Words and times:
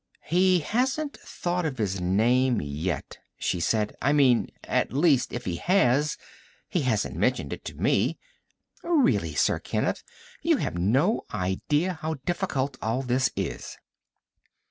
"He 0.25 0.61
hasn't 0.61 1.15
thought 1.19 1.63
of 1.63 1.77
his 1.77 2.01
name 2.01 2.59
yet," 2.59 3.19
she 3.37 3.59
said. 3.59 3.95
"I 4.01 4.13
mean, 4.13 4.49
at 4.63 4.91
least 4.91 5.31
if 5.31 5.45
he 5.45 5.57
has, 5.57 6.17
he 6.67 6.81
hasn't 6.81 7.15
mentioned 7.15 7.53
it 7.53 7.63
to 7.65 7.75
me. 7.75 8.17
Really, 8.81 9.35
Sir 9.35 9.59
Kenneth, 9.59 10.01
you 10.41 10.57
have 10.57 10.73
no 10.75 11.21
idea 11.31 11.93
how 12.01 12.15
difficult 12.25 12.77
all 12.81 13.03
this 13.03 13.29
is." 13.35 13.77